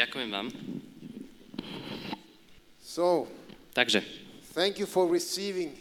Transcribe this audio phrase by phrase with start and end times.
[0.00, 0.48] Ďakujem vám.
[2.80, 3.28] So,
[3.76, 4.00] Takže,
[4.56, 5.76] thank you for receiving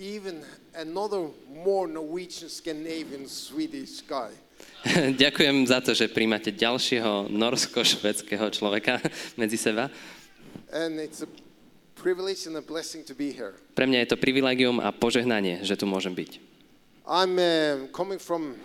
[0.00, 0.40] even
[0.72, 4.32] another more Norwegian, Scandinavian, Swedish guy.
[5.28, 8.96] ďakujem za to, že príjmate ďalšieho norsko-švedského človeka
[9.40, 9.92] medzi seba.
[10.72, 11.28] And it's a
[12.00, 13.60] privilege and a blessing to be here.
[13.76, 16.40] Pre mňa je to privilegium a požehnanie, že tu môžem byť.
[17.04, 18.56] I'm uh, coming from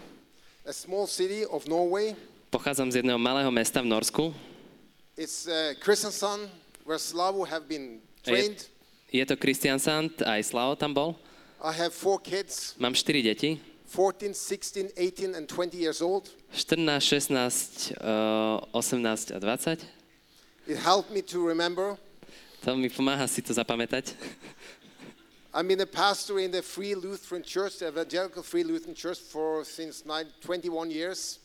[0.64, 2.16] a small city of Norway.
[2.48, 4.53] Pochádzam z jedného malého mesta v Norsku.
[5.16, 6.50] It's uh, Kristiansand,
[6.86, 8.66] where Slavo have been A Je, trained.
[9.12, 11.16] je to Kristiansand, aj Slavo tam bol.
[11.64, 16.30] I have four kids, Mám 4 deti, 14, 16, 18, and 20 years old.
[16.52, 17.38] 14, 16,
[18.02, 19.86] uh, 18 a 20.
[20.68, 21.96] It helped me to remember.
[22.64, 24.14] To mi pomáha si to zapamätať.
[25.54, 29.64] I've been a pastor in the Free Lutheran Church, the Evangelical Free Lutheran Church, for
[29.64, 31.38] since nine, 21 years.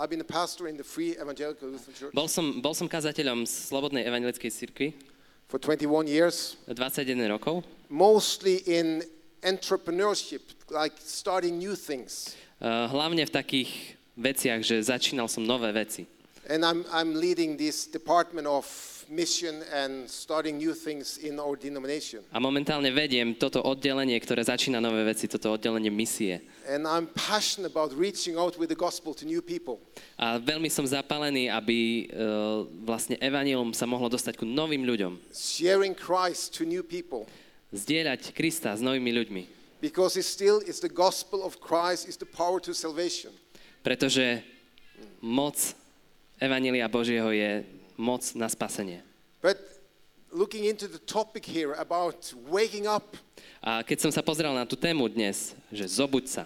[0.00, 3.44] I've been a pastor in the Free Evangelical Lutheran Church Bol som, bol som kazateľom
[3.44, 4.96] z Slobodnej evangelickej cirkvi
[5.44, 7.60] for 21 years, 21 rokov.
[7.92, 9.04] mostly in
[9.44, 10.40] entrepreneurship,
[10.72, 12.32] like starting new things.
[12.64, 16.08] Uh, hlavne v takých veciach, že začínal som nové veci.
[16.48, 18.64] And I'm, I'm leading this department of
[19.10, 22.22] mission and starting new things in our denomination.
[22.30, 26.38] A momentálne vediem toto oddelenie, ktoré začína nové veci, toto oddelenie misie.
[26.70, 29.82] And I'm passionate about reaching out with the gospel to new people.
[30.14, 35.18] A veľmi som zapálený, aby uh, vlastne evanilum sa mohlo dostať ku novým ľuďom.
[35.34, 37.26] sharing Christ to new people
[37.74, 39.42] Zdieľať Krista s novými ľuďmi.
[39.80, 43.34] because it still is the gospel of Christ is the power to salvation.
[43.82, 44.44] Pretože
[45.24, 45.56] moc
[46.36, 47.64] Evanília Božieho je
[48.00, 49.04] moc na spasenie.
[49.44, 49.60] But
[50.32, 53.16] looking into the topic here about waking up,
[53.60, 56.44] A keď som sa pozrel na tú tému dnes, že zobuď sa,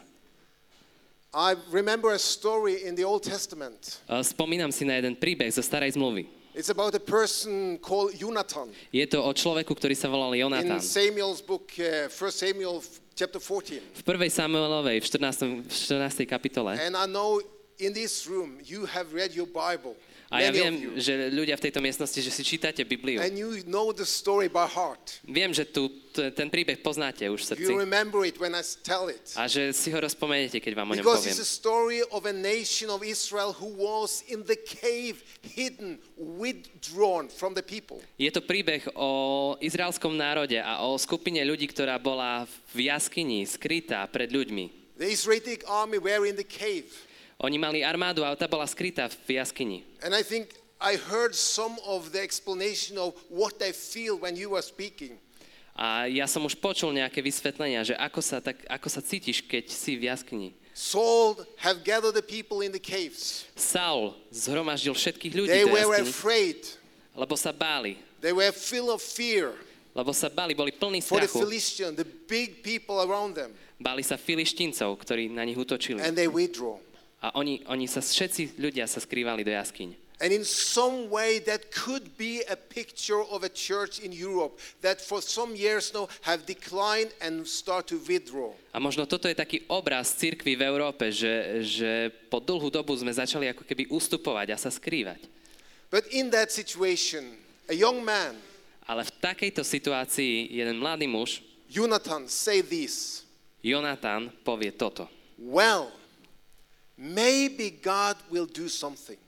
[1.35, 4.03] I remember a story in the Old Testament.
[4.07, 6.27] a spomínam si na jeden príbeh zo starej zmluvy.
[6.55, 10.79] It's about a person called Jonathan Je to o človeku, ktorý sa volal in Jonatán.
[10.79, 12.79] Samuel's book, uh, 1 Samuel
[13.19, 13.83] chapter 14.
[13.83, 14.31] V 1.
[14.31, 15.67] Samuelovej, v 14.
[15.67, 16.23] v 14.
[16.31, 16.79] kapitole.
[16.79, 17.43] And I know
[17.83, 19.99] in this room you have read your Bible,
[20.35, 23.23] A ja viem, že ľudia v tejto miestnosti, že si čítate Bibliu.
[23.23, 25.23] and you know the story by heart.
[25.23, 25.87] Viem, že tu,
[26.35, 27.71] ten príbeh poznáte už v srdci.
[27.71, 29.23] You remember it when I tell it.
[29.39, 31.39] A že si ho rozpomeniete, keď vám o ňom Because poviem.
[31.39, 37.31] it's a story of a nation of Israel who was in the cave, hidden, withdrawn
[37.31, 38.03] from the people.
[38.19, 44.03] Je to príbeh o izraelskom národe a o skupine ľudí, ktorá bola v jaskyni, skrytá
[44.11, 44.83] pred ľuďmi.
[44.95, 46.87] The Israelitic army were in the cave.
[47.43, 49.79] Oni mali armádu a tá bola skrytá v jaskyni.
[50.03, 54.55] And I think I heard some of the explanation of what they feel when you
[54.55, 55.19] were speaking.
[55.75, 59.67] A ja som už počul nejaké vysvetlenia, že ako sa, tak, ako sa cítiš, keď
[59.67, 60.55] si v jaskyni.
[60.75, 63.47] Saul have gathered the people in the caves.
[63.59, 66.61] Saul zhromaždil všetkých ľudí They do were jaskyni, afraid.
[67.19, 67.99] lebo sa báli.
[68.23, 69.59] They were full of fear
[69.95, 71.47] Lebo sa báli, boli plní for the strachu.
[71.47, 73.55] Philistines, the big people around them.
[73.79, 76.03] Báli sa filištíncov, ktorí na nich útočili.
[76.03, 76.83] And they withdraw.
[77.25, 80.05] A oni, oni sa, všetci ľudia sa skrývali do jaskyň.
[80.21, 85.01] And in some way, that could be a picture of a church in Europe that
[85.01, 88.55] for some years now have declined and start to withdraw.
[88.71, 93.11] A možno toto je taký obraz cirkvy v Európe, že, že po dlhú dobu sme
[93.11, 95.25] začali ako keby ustupovať a sa skrývať.
[95.91, 97.35] But in that situation,
[97.67, 98.39] a young man,
[98.85, 101.41] Ale v takejto situácii jeden mladý muž,
[101.73, 103.25] Jonathan, say this
[103.65, 105.09] Jonatán, povie toto.
[105.41, 105.89] Well,
[106.99, 109.19] maybe God will do something.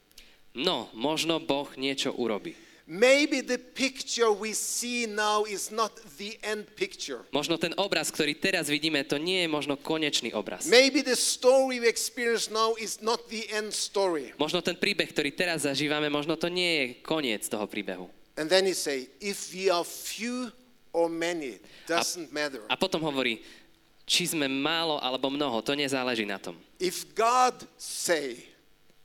[0.57, 2.57] No, možno Boh niečo urobí.
[2.87, 5.91] Maybe the picture we see now is not
[6.23, 7.27] the end picture.
[7.35, 10.71] Možno ten obraz, ktorý teraz vidíme, to nie je možno konečný obraz.
[10.71, 14.31] Maybe the story we experience now is not the end story.
[14.39, 18.07] Možno ten príbeh, ktorý teraz zažívame, možno to nie je koniec toho príbehu.
[18.39, 20.55] And then he say, if we are few
[20.95, 21.59] or many,
[21.91, 22.63] doesn't matter.
[22.71, 23.43] A potom hovorí,
[24.07, 26.55] či sme málo alebo mnoho, to nezáleží na tom.
[26.79, 28.47] If God say,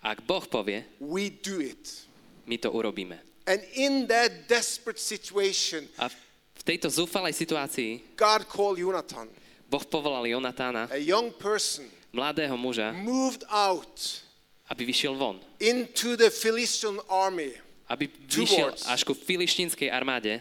[0.02, 2.06] Ak Boh povie, we do it.
[2.46, 3.18] my to urobíme.
[3.50, 6.10] And in that desperate situation, A
[6.54, 9.26] v tejto zúfalej situácii God called Jonathan,
[9.66, 14.22] Boh povolal Jonatána, a young person, mladého muža, moved out
[14.70, 15.42] aby vyšiel von.
[15.60, 17.58] into the Philistine army.
[17.90, 20.40] Aby vyšiel až ku filištínskej armáde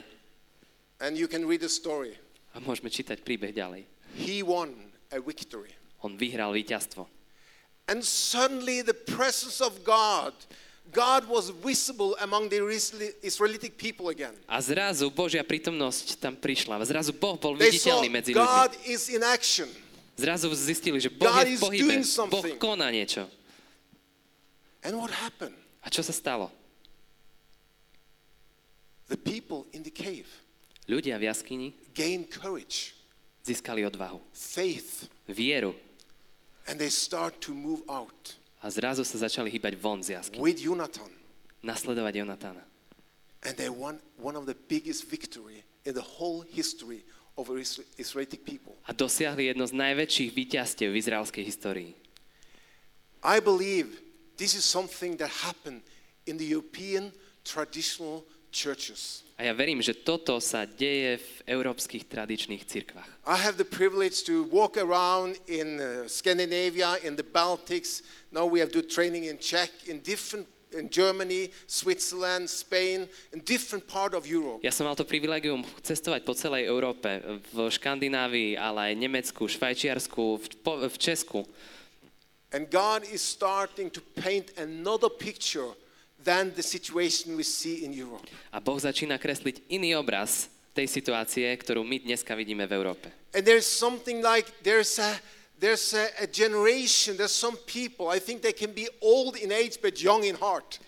[1.01, 2.15] And you can read the story.
[2.55, 3.87] A môžeme čítať príbeh ďalej.
[4.19, 4.75] He won
[5.15, 5.71] a victory.
[6.03, 7.07] On vyhral víťazstvo.
[7.87, 10.35] And suddenly the presence of God,
[10.93, 14.35] God was visible among the Israeli- Israelitic people again.
[14.47, 16.79] A zrazu Božia prítomnosť tam prišla.
[16.87, 18.47] Zrazu Boh bol viditeľný medzi ľuďmi.
[18.47, 19.71] God is in action.
[20.19, 21.95] Zrazu zistili, že Boh God je v pohybe.
[22.31, 23.27] Boh koná niečo.
[24.83, 25.55] And what happened?
[25.85, 26.51] A čo sa stalo?
[29.11, 30.31] The people in the cave
[30.89, 32.95] Ľudia v jaskyni gained courage,
[33.45, 35.75] získali odvahu, faith, vieru
[36.69, 40.61] and they start to move out a zrazu sa začali hýbať von z jaskyne, with
[40.61, 41.11] Jonathan.
[41.65, 42.65] nasledovať Jonatána.
[43.45, 47.05] And they won one of the biggest victory in the whole history
[47.41, 48.77] of Is- Israeli people.
[48.85, 51.91] A dosiahli jedno z najväčších víťazstiev v izraelskej histórii.
[53.25, 54.01] I believe
[54.37, 55.81] this is something that happened
[56.29, 57.13] in the European
[57.45, 59.23] traditional churches.
[59.41, 63.09] A ja verím, že toto sa deje v európskych tradičných cirkvách.
[63.25, 68.05] I have the privilege to walk around in uh, Scandinavia, in the Baltics.
[68.29, 73.87] Now we have do training in Czech, in different in Germany, Switzerland, Spain, in different
[73.87, 74.63] part of Europe.
[74.63, 77.19] Ja som mal to privilegium cestovať po celej Európe,
[77.51, 81.43] v Škandinávii, ale aj Nemecku, Švajčiarsku, v, po, v Česku.
[82.51, 85.75] And God is starting to paint another picture
[86.25, 88.27] than the situation we see in Europe.
[88.53, 93.09] A Boh začína kresliť iný obraz tej situácie, ktorú my dneska vidíme v Európe.
[93.35, 95.19] And there's something like there's a
[95.61, 99.79] there's a, a generation, there's some people, I think they can be old in age
[99.85, 100.81] but young in heart.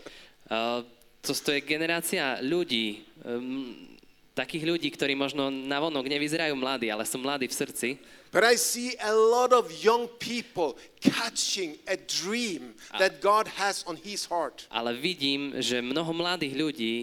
[0.49, 0.82] Uh,
[1.23, 3.76] to, to je generácia ľudí, um,
[4.32, 7.88] takých ľudí, ktorí možno navonok nevyzerajú mladí, ale sú mladí v srdci.
[8.32, 14.00] But I see a lot of young people catching a dream that God has on
[14.00, 14.64] his heart.
[14.73, 16.94] Ale vidím, že mnoho mladých ľudí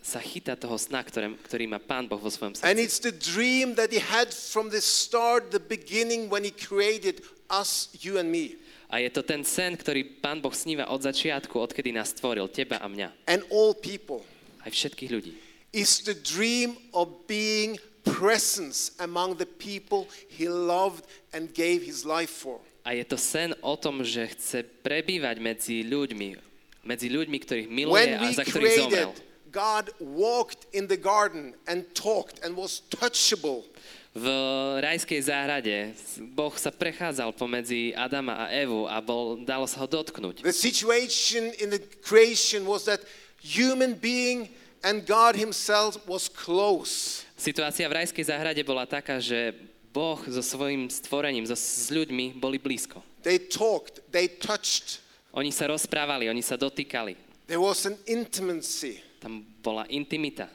[0.00, 2.80] sa chytá toho sna, ktoré, ktorý má Pán Boh vo svojom And srdci.
[2.80, 7.20] it's the dream that he had from the start, the beginning when he created
[7.52, 8.56] us, you and me.
[8.88, 12.80] A je to ten sen, ktorý Pán Boh sníva od začiatku, odkedy nás stvoril, teba
[12.80, 13.12] a mňa.
[13.28, 14.24] And all people.
[14.64, 15.36] Aj všetkých ľudí.
[15.76, 17.76] Is the dream of being
[18.12, 22.60] presence among the people he loved and gave his life for.
[22.84, 26.40] A je to sen o tom, že chce prebývať medzi ľuďmi,
[26.88, 29.12] medzi ľuďmi, ktorých miluje a za ktorých zomrel.
[29.48, 33.64] God walked in the garden and talked and was touchable.
[34.16, 34.26] V
[34.80, 35.92] rajskej záhrade
[36.32, 40.42] Boh sa prechádzal pomedzi Adama a Evu a bol, dalo sa ho dotknúť.
[40.42, 43.04] The situation in the creation was that
[43.40, 44.48] human being
[44.82, 47.27] and God himself was close.
[47.38, 49.54] Situácia v rajskej záhrade bola taká, že
[49.94, 52.98] Boh so svojím stvorením, so, s ľuďmi boli blízko.
[53.22, 54.98] They talked, they touched.
[55.30, 57.14] Oni sa rozprávali, oni sa dotýkali.
[57.46, 59.00] There was an intimacy.
[59.22, 60.50] Tam bola intimita.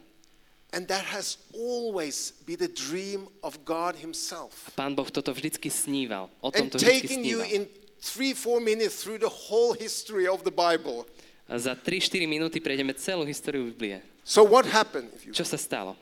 [0.74, 4.74] And that has always been the dream of God himself.
[4.75, 6.27] Pán Boh toto vždycky sníval.
[6.41, 7.45] O And tomto vždycky sníval.
[7.47, 7.63] in
[8.01, 11.07] three, four minutes through the whole history of the Bible.
[11.47, 14.01] A za 3-4 minúty prejdeme celú históriu Biblie.
[14.25, 15.13] So what happened?
[15.31, 15.94] Čo sa stalo?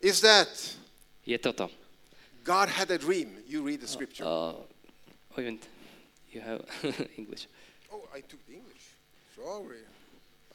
[0.00, 0.48] Is that
[1.26, 1.70] Je toto.
[2.44, 3.36] God had a dream.
[3.46, 4.24] You read the scripture.
[4.24, 4.54] Uh,
[5.38, 5.58] even
[6.32, 6.64] you have
[7.18, 7.46] English.
[7.92, 8.96] Oh, I took the English.
[9.36, 9.84] Sorry.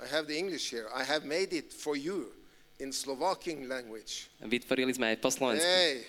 [0.01, 0.87] I have the English here.
[0.93, 2.33] I have made it for you
[2.79, 4.27] in Slovakian language.
[4.43, 5.63] Vytvorili sme aj po slovensku.
[5.63, 6.03] Hey,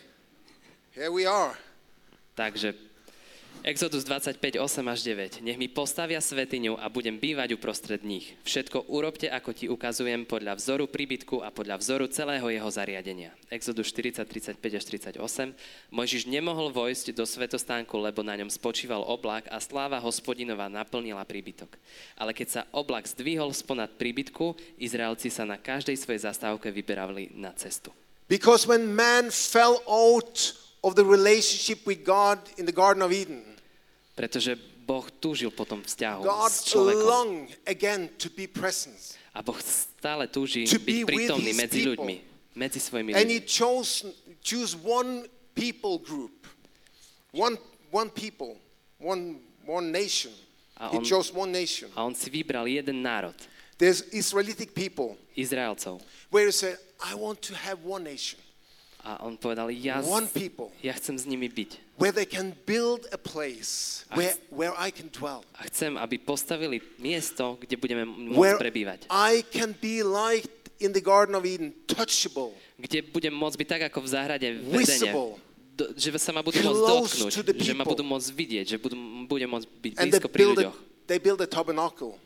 [0.91, 1.55] here we are.
[2.35, 2.75] Takže
[3.65, 5.41] Exodus 25, 8 až 9.
[5.41, 8.37] Nech mi postavia svetiňu a budem bývať uprostred nich.
[8.45, 13.33] Všetko urobte, ako ti ukazujem, podľa vzoru príbytku a podľa vzoru celého jeho zariadenia.
[13.49, 14.85] Exodus 40, 35 až
[15.19, 15.57] 38.
[15.89, 21.73] Mojžiš nemohol vojsť do svetostánku, lebo na ňom spočíval oblak a sláva hospodinova naplnila príbytok.
[22.21, 27.57] Ale keď sa oblak zdvihol sponad príbytku, Izraelci sa na každej svojej zastávke vyberali na
[27.57, 27.95] cestu.
[28.29, 33.56] Because when man fell out of the relationship with God in the Garden of Eden,
[34.17, 34.57] Pretože
[34.87, 37.27] Boh túžil po tom vzťahu God s človekom.
[39.37, 42.01] A Boh stále túži byť prítomný medzi people.
[42.01, 42.17] ľuďmi,
[42.57, 43.35] medzi svojimi And ľuďmi.
[43.37, 44.09] he chose
[44.41, 46.49] choose one people group,
[47.37, 47.59] one
[47.93, 48.57] one people,
[48.97, 49.37] one
[49.69, 50.33] one nation.
[50.81, 51.91] A He on- chose one nation.
[51.97, 53.37] A on si vybral jeden národ,
[53.77, 56.01] There's Israelitic people Izraelcov.
[56.33, 58.41] where he said, I want to have one nation,
[59.03, 61.79] A on povedal, ja, one s- people, ja chcem s nimi byť.
[61.97, 66.19] where they can build a place A where, where I can dwell, A chcem, aby
[66.19, 69.07] postavili miesto, kde budeme môcť where prebývať.
[69.09, 70.51] I can be like
[70.83, 74.69] in the Garden of Eden, touchable, Kde budem môcť byť tak, ako v záhrade v
[74.69, 74.77] Edene.
[74.77, 75.31] visible.
[75.77, 79.45] Do, že sa ma budú môcť dotknúť, že ma budú môcť vidieť, že budú, budem
[79.47, 80.77] môcť byť blízko pri build, a, ľuďoch.
[81.07, 82.17] they build a tabernacle,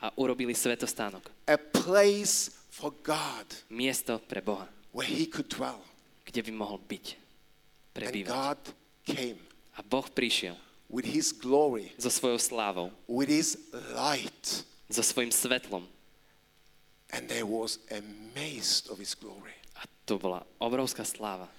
[0.00, 1.26] A urobili svetostánok.
[1.44, 5.82] a place for God Miesto pre Boha, where he could dwell.
[6.30, 7.06] Kde by mohol byť.
[7.10, 8.30] And Prebývať.
[8.30, 8.60] God
[9.02, 9.38] came
[9.74, 10.54] A Boh prišiel
[10.86, 13.58] with his glory, so svojou slávou, with his
[13.94, 15.82] light, so svojím svetlom.
[17.10, 19.50] and they was amazed of his glory.
[19.74, 21.50] A to bola obrovská sláva.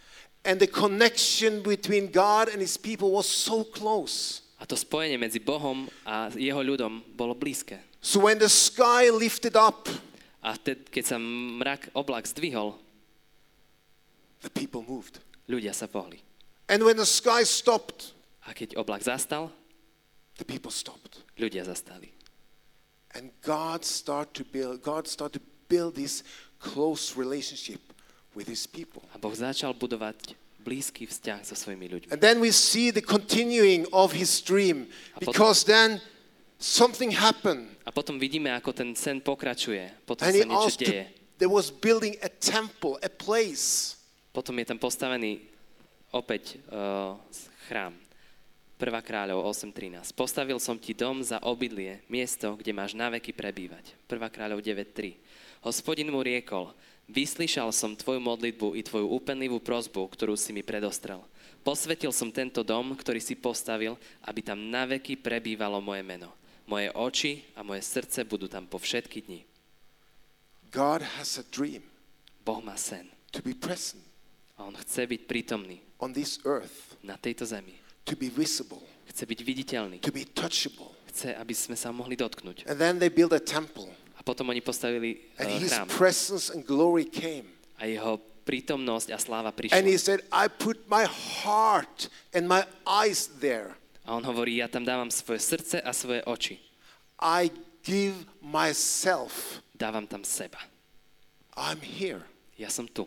[0.48, 4.48] And the connection between God and his people was so close.
[4.56, 7.84] A to spojenie medzi Bohom a jeho ľudom bolo blízke.
[8.00, 9.92] So when the sky lifted up,
[10.42, 12.74] A vtedy, keď sa mrak, oblak zdvihol,
[14.42, 15.20] the people moved.
[15.50, 16.22] ľudia sa pohli.
[16.70, 18.14] And when the sky stopped,
[18.48, 19.54] A keď oblak zastal,
[20.38, 21.22] the people stopped.
[21.38, 22.10] ľudia zastali.
[23.14, 26.24] And God started to build God started to build this
[26.64, 27.82] close relationship
[28.34, 29.04] with his people.
[29.12, 32.10] A Boh začal budovať blízky vzťah so svojimi ľuďmi.
[32.16, 34.88] And then we see the continuing of his dream
[35.20, 36.00] because then
[36.62, 37.68] something happened.
[37.84, 39.90] A potom vidíme, ako ten sen pokračuje.
[40.06, 41.04] Potom And sa niečo deje.
[41.12, 43.98] to, there was building a temple, a place.
[44.32, 45.44] Potom je tam postavený
[46.16, 47.20] opäť uh,
[47.68, 47.96] chrám.
[48.82, 48.90] 1.
[49.06, 50.10] kráľov 8.13.
[50.18, 53.94] Postavil som ti dom za obydlie, miesto, kde máš naveky prebývať.
[54.10, 54.18] 1.
[54.34, 55.22] kráľov 9.3.
[55.62, 56.74] Hospodin mu riekol,
[57.06, 61.22] vyslyšal som tvoju modlitbu i tvoju úpenlivú prozbu, ktorú si mi predostrel.
[61.62, 66.34] Posvetil som tento dom, ktorý si postavil, aby tam naveky prebývalo moje meno.
[66.66, 69.46] Moje oči a moje srdce budú tam po všetky dni.
[70.74, 71.84] God has a dream
[72.42, 74.11] Boh má sen to be present
[74.62, 77.74] a on chce byť prítomný on this earth, na tejto zemi.
[78.06, 79.98] to be visible, Chce byť viditeľný.
[80.06, 80.94] to be touchable.
[81.10, 82.70] Chce, aby sme sa mohli dotknúť.
[82.70, 86.54] And then they built a temple, A potom oni postavili and uh, his chrám presence
[86.54, 87.50] and glory came.
[87.82, 89.82] a jeho prítomnosť a sláva And prišla.
[89.84, 91.10] he said, I put my
[91.42, 93.76] heart and my eyes there.
[94.06, 96.58] A on hovorí, ja tam dávam svoje srdce a svoje oči.
[97.22, 97.50] I
[97.86, 99.62] give myself.
[99.78, 100.58] Dávam tam seba.
[101.58, 102.26] I'm here.
[102.58, 103.06] Ja som tu.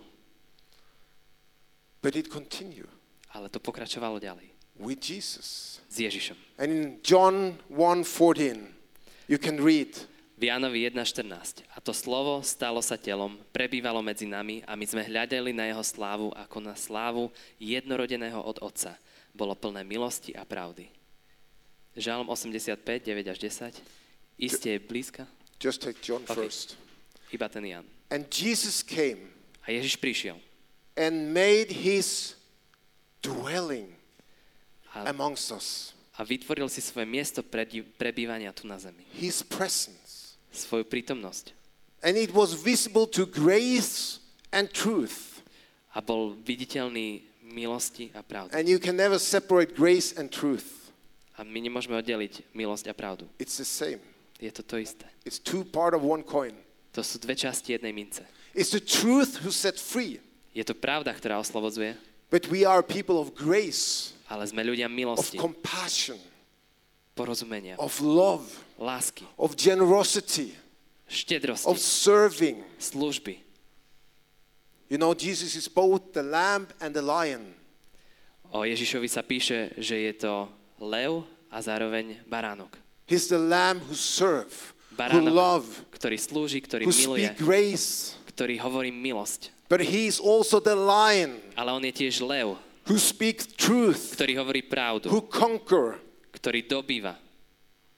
[2.05, 2.93] But it continued
[3.33, 4.53] Ale to pokračovalo ďalej.
[4.77, 5.81] with Jesus.
[5.89, 6.37] S Ježišom.
[6.61, 8.61] And in John 1:14,
[9.31, 9.89] you can read,
[10.35, 11.63] V Jánovi 1.14.
[11.73, 15.81] A to slovo stalo sa telom, prebývalo medzi nami a my sme hľadali na jeho
[15.81, 18.99] slávu ako na slávu jednorodeného od Otca.
[19.31, 20.91] Bolo plné milosti a pravdy.
[21.95, 22.75] Žalm 85,
[23.07, 23.79] 9 až 10.
[24.35, 25.31] Isté je blízka,
[25.63, 26.51] just take John Okay.
[26.51, 26.75] first.
[27.31, 27.87] iba ten Jan.
[28.11, 29.31] And Jesus came
[29.63, 30.37] A Ježiš prišiel
[30.97, 32.35] and made his
[33.23, 33.95] dwelling
[34.95, 35.95] a, amongst us.
[36.15, 37.43] a vytvoril si svoje miesto
[37.99, 39.03] prebývania tu na zemi.
[39.11, 40.39] His presence.
[40.55, 41.51] Svoju prítomnosť.
[42.07, 44.23] And it was visible to grace
[44.55, 45.43] and truth.
[45.95, 48.55] A bol viditeľný milosti a pravdy.
[48.55, 50.95] And you can never separate grace and truth.
[51.35, 53.27] A my nemôžeme oddeliť milosť a pravdu.
[53.43, 53.99] It's the same.
[54.39, 55.07] Je to to isté.
[55.27, 56.55] It's two part of one coin.
[56.95, 58.23] To sú dve časti jednej mince.
[58.55, 60.23] It's the truth who set free.
[60.55, 61.99] Je to pravda, ktorá oslobodzuje,
[62.31, 66.19] But we are people of grace, ale sme ľudia of milosti, compassion,
[67.15, 68.43] porozumenia, of love,
[68.75, 70.51] lásky, of generosity,
[71.07, 72.59] štedrosti, of serving.
[72.79, 73.39] služby.
[74.91, 77.55] You know, Jesus is both the lamb and the lion.
[78.51, 80.35] O Ježišovi sa píše, že je to
[80.83, 82.75] lev a zároveň baránok.
[83.07, 84.51] He's the lamb who serve,
[84.91, 88.19] who Baránok, love, ktorý slúži, ktorý who miluje, grace.
[88.35, 89.54] ktorý hovorí milosť.
[89.69, 94.37] But he is also the lion Ale on je tiež lev, who speaks truth, ktorý
[94.45, 95.97] hovorí pravdu, who conquer.
[96.37, 97.17] ktorý dobýva.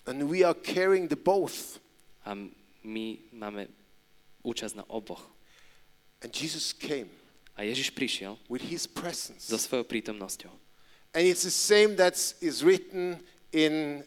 [0.06, 1.82] And we are carrying the both.
[2.22, 2.38] A
[2.86, 3.66] my máme
[4.46, 5.26] účasť na oboch.
[6.22, 7.10] And Jesus came
[7.56, 9.48] A Ježiš prišiel with his presence.
[9.48, 10.52] so svojou prítomnosťou.
[11.16, 13.18] And it's the same that is written
[13.50, 14.04] in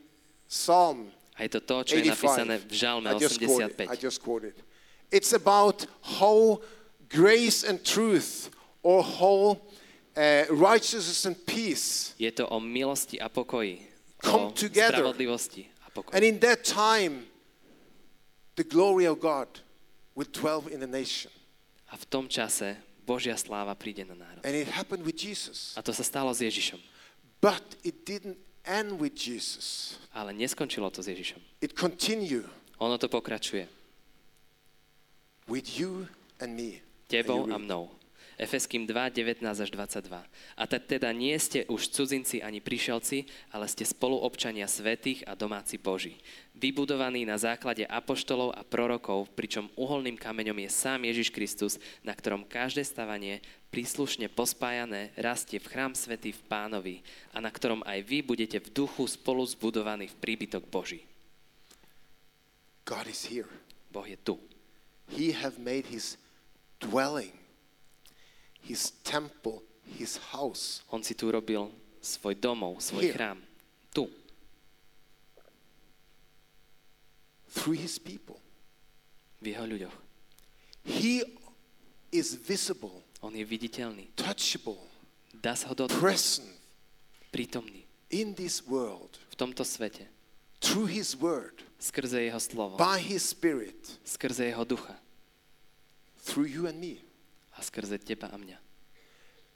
[0.48, 2.76] Psalm A je to to, čo je napísané v 85.
[2.76, 3.78] Žalme I just quoted.
[3.80, 4.56] I just quoted.
[5.10, 5.88] It's about
[6.20, 6.60] how
[7.10, 8.50] grace and truth,
[8.84, 9.62] or whole
[10.16, 12.14] uh, righteousness and peace.
[12.18, 13.82] Je to o milosti a pokoji.
[14.22, 14.98] Come O together.
[15.00, 16.16] spravodlivosti a pokoji.
[16.16, 17.26] And in that time,
[18.56, 19.48] the glory of God
[20.16, 21.32] would dwell in the nation.
[21.92, 24.46] A v tom čase Božia sláva príde na národ.
[24.46, 25.74] And it happened with Jesus.
[25.78, 26.78] A to sa stalo s Ježišom.
[27.42, 28.38] But it didn't
[28.68, 29.98] end with Jesus.
[30.14, 31.40] Ale neskončilo to s Ježišom.
[31.64, 32.46] It continued
[32.80, 33.66] Ono to pokračuje.
[35.50, 36.06] with you
[36.40, 36.82] and me.
[37.10, 37.90] Tebou a mnou.
[38.40, 40.14] Efeským 2, 19 až 22.
[40.56, 45.76] A tak teda nie ste už cudzinci ani prišelci, ale ste spoluobčania svetých a domáci
[45.76, 46.16] Boží.
[46.56, 52.48] Vybudovaní na základe apoštolov a prorokov, pričom uholným kameňom je sám Ježiš Kristus, na ktorom
[52.48, 53.44] každé stavanie
[53.76, 56.96] príslušne pospájané rastie v chrám svetý v pánovi
[57.36, 61.04] a na ktorom aj vy budete v duchu spolu zbudovaní v príbytok Boží.
[62.88, 63.52] God is here.
[63.92, 64.40] Boh je tu.
[65.12, 66.16] He have made his
[66.80, 67.34] dwelling,
[68.62, 69.64] his temple,
[69.98, 71.68] his house On si tu robil
[72.00, 73.16] svoj domov, svoj Here.
[73.16, 73.40] chrám.
[73.92, 74.06] Tu.
[77.50, 78.38] through his people.
[79.42, 79.98] v jeho ľuďoch.
[80.84, 81.24] He
[82.12, 84.12] is visible, On je viditeľný.
[84.16, 84.80] touchable,
[85.36, 86.00] Dá sa ho dotknúť.
[86.00, 86.52] present
[87.32, 87.84] Prítomný.
[88.12, 90.08] in this world V tomto svete.
[90.60, 94.96] through His Word, skrze jeho slovo, by His Spirit, skrze jeho ducha
[96.30, 97.02] through you and me.
[97.58, 98.58] a skrze teba a mňa.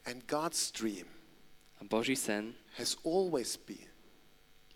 [0.10, 1.06] And God's dream
[1.80, 3.88] A Boží sen has always been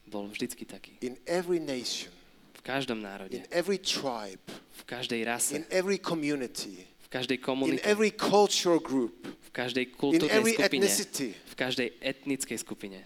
[0.08, 0.96] bol vždycky taký.
[1.04, 2.14] in every nation,
[2.56, 4.40] V každom národe, in every tribe,
[4.72, 9.84] v každej rase, in every community, v každej in komunite, every cultural group, v každej
[9.84, 13.00] in kultúrnej every skupine, ethnicity, v každej etnickej skupine.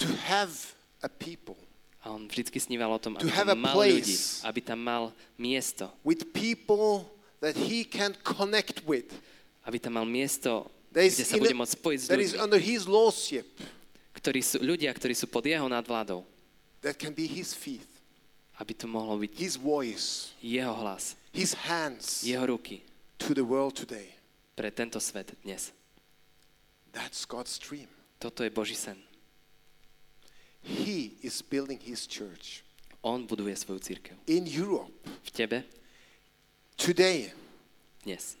[0.00, 0.52] to have
[1.04, 1.56] a people
[2.00, 4.16] A on vždycky sníval o tom, To aby tam mal ľudí,
[4.48, 5.04] aby tam mal
[5.36, 7.04] miesto, with people
[7.40, 9.08] that He can connect with.
[9.64, 12.88] aby tam mal miesto, kde sa bude môcť spojiť s that is ľuďmi, under His
[12.88, 13.46] lordship,
[14.16, 16.24] ktorí sú, ľudia, ktorí sú pod jeho nadvládou,
[16.80, 17.86] that can be His feet,
[18.58, 22.82] aby to mohlo byť His voice, jeho hlas, His hands jeho ruky
[23.20, 24.10] to the world today.
[24.56, 25.72] pre tento svet dnes.
[26.92, 27.86] That's God's dream.
[28.18, 28.98] Toto je Boží sen.
[30.60, 32.60] He is building His church
[33.00, 34.12] On buduje svoju církev.
[34.28, 34.92] in Europe
[35.24, 35.64] V tebe
[36.80, 37.32] today.
[38.04, 38.36] dnes.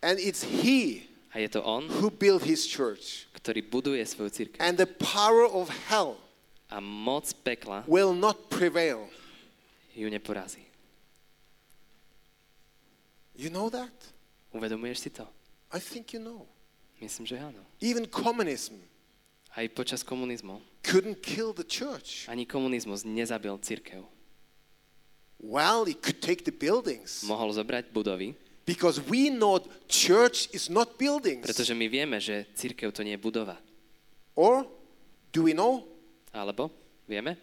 [0.00, 3.28] And it's He A je to on, who built His church.
[3.36, 4.58] ktorý buduje svoju církev.
[4.60, 6.16] And the power of hell
[6.72, 9.08] A moc pekla will not prevail.
[9.92, 10.64] ju neporazí.
[13.36, 13.92] You know that?
[14.52, 15.24] Uvedomuješ si to?
[15.72, 16.44] I think you know.
[17.00, 17.60] Myslím, že áno.
[17.80, 18.76] Even communism
[19.52, 20.60] Aj počas komunizmu.
[20.80, 22.24] couldn't kill the church.
[22.28, 24.04] Ani komunizmus nezabil církev.
[25.42, 27.26] Well, it could take the buildings.
[27.26, 29.58] Mohol zobrať budovy, Because we know
[29.90, 31.42] church is not buildings.
[31.42, 33.58] pretože my vieme, že církev to nie je budova.
[34.38, 34.62] Or
[35.34, 35.82] do we know
[36.30, 36.70] Alebo
[37.10, 37.34] vieme,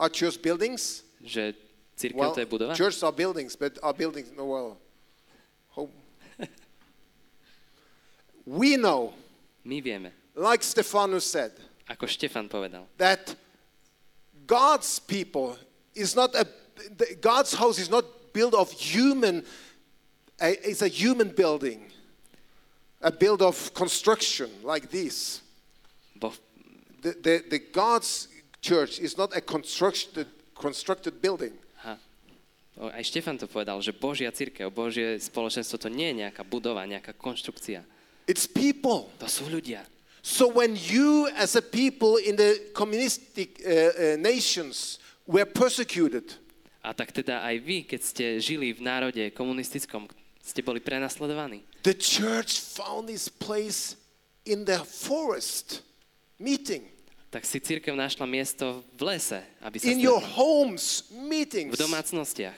[0.00, 1.04] are church buildings?
[1.20, 1.52] že
[2.00, 2.72] církev Well, to je budova?
[2.72, 4.70] churches are buildings, but are buildings no well.
[5.76, 5.92] How-
[8.48, 9.12] we know,
[9.64, 11.52] My vieme, like Stephanus said,
[11.84, 13.36] ako Štefan povedal, that
[14.48, 15.60] God's people
[15.92, 16.48] is not a
[16.96, 19.42] the- God's house is not built of human
[20.40, 21.90] a- it's a human building
[23.02, 25.42] a build of construction like this
[27.00, 28.26] the, the, the God's
[28.60, 31.94] church is not a constructed constructed building ha,
[32.74, 36.82] o, aj Štefan to povedal, že Božia církev, Božie spoločenstvo to nie je nejaká budova,
[36.90, 37.86] nejaká konštrukcia.
[38.26, 39.86] it's people To sú ľudia.
[40.26, 43.80] so when you as a people in the communistic uh, uh,
[44.18, 44.98] nations
[45.30, 46.34] were persecuted
[46.82, 50.06] A tak teda aj vy, keď ste žili v národe komunistickom,
[50.38, 51.66] ste boli prenasledovaní.
[51.82, 53.98] The church found its place
[54.46, 55.82] in the forest
[56.38, 56.88] meeting,
[57.28, 62.56] Tak si církev našla miesto v lese, aby sa in your homes v meetings, domácnostiach,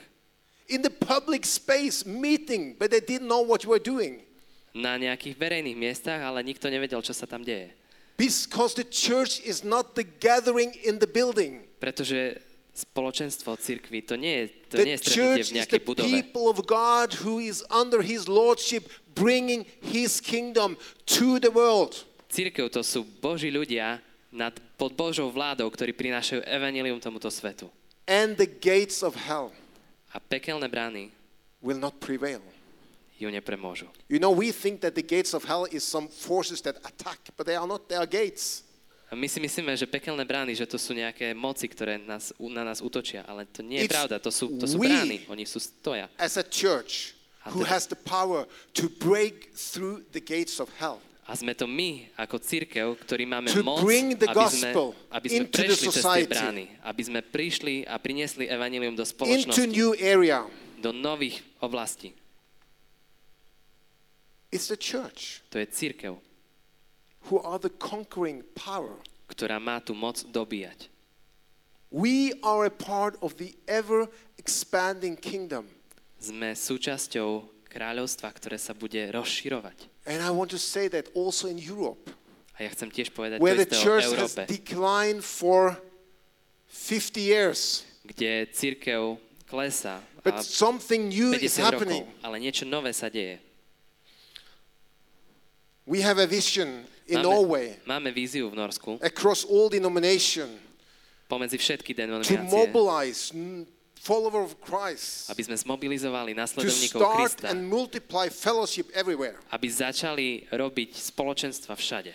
[0.71, 4.23] in the public space meeting, but they didn't know what you were doing.
[4.71, 7.75] na nejakých verejných miestach, ale nikto nevedel, čo sa tam deje.
[8.15, 11.67] Because the church is not the gathering in the building.
[11.83, 12.39] Pretože
[12.81, 16.09] spoločenstvo církvy to nie je, to The nie je stretnutie v nejakej the budove.
[16.09, 20.73] people of God who is under his lordship, bringing his kingdom
[21.05, 22.05] to the world.
[22.31, 23.99] Církev to sú Boží ľudia
[24.31, 27.67] nad, pod Božou vládou, ktorí prinášajú evanilium tomuto svetu.
[28.07, 29.53] And the gates of hell
[30.11, 31.11] A pekelné brány
[31.63, 32.41] will not prevail.
[33.21, 33.85] ju nepremôžu.
[34.09, 37.45] You know, we think that the gates of hell is some forces that attack, but
[37.45, 38.65] they are not, they are gates.
[39.11, 42.79] My si myslíme, že pekelné brány, že to sú nejaké moci, ktoré nás, na nás
[42.79, 46.07] útočia, ale to nie je It's pravda, to sú, to sú brány, oni sú stoja.
[46.15, 47.11] As a church
[47.51, 51.03] who has the power to break through the gates of hell.
[51.27, 54.71] A sme to my, ako církev, ktorí máme To moc, aby sme,
[55.11, 59.75] aby sme prešli cez tie brány, aby sme prišli a priniesli evanilium do spoločnosti,
[60.79, 62.15] do nových oblastí.
[64.51, 66.19] It's the church To je církev,
[67.29, 68.97] who are the conquering power.
[69.29, 70.89] ktorá má tú moc dobíjať.
[71.91, 74.07] We are a part of the ever
[74.39, 75.67] expanding kingdom.
[76.19, 79.91] Sme súčasťou kráľovstva, ktoré sa bude rozširovať.
[80.07, 82.11] And I want to say that also in Europe,
[82.59, 85.75] A ja chcem tiež povedať where to the o has Európe, declined for
[86.67, 87.83] 50 years.
[88.07, 92.05] kde církev klesá But something new is 50 rokov, happening.
[92.21, 93.41] ale niečo nové sa deje.
[95.85, 97.67] We have a vision in Máme, Norway.
[97.85, 98.99] máme víziu v Norsku.
[99.03, 100.47] Across all denomination.
[101.27, 103.67] Pomedzi všetky to denominácie, mobilize n-
[104.01, 109.37] follower of Christ, aby sme zmobilizovali to start Krista, and multiply fellowship everywhere.
[109.51, 112.11] aby začali robiť spoločenstva všade.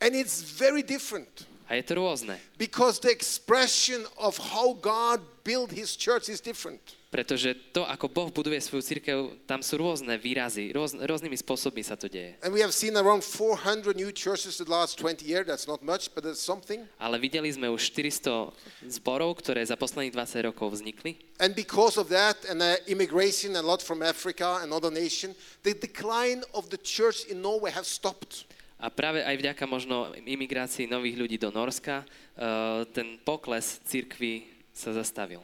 [0.00, 1.46] And it's very different.
[1.68, 6.94] A je to rôzne, because the expression of how God built his church is different.
[7.16, 11.96] Pretože to, ako Boh buduje svoju církev, tam sú rôzne výrazy, rôz, rôznymi spôsobmi sa
[11.96, 12.36] to deje.
[12.44, 15.48] And we have seen around 400 new churches the last 20 years.
[15.48, 16.84] That's not much, but it's something.
[17.00, 18.52] Ale videli sme už 400
[19.00, 21.16] zborov, ktoré za posledných 20 rokov vznikli.
[21.40, 25.72] And because of that, and uh, immigration, a lot from Africa and other nations, the
[25.72, 28.44] decline of the church in Norway has stopped.
[28.76, 34.92] A práve aj vďaka možno imigrácii nových ľudí do Norska, uh, ten pokles církvy sa
[34.92, 35.40] zastavil.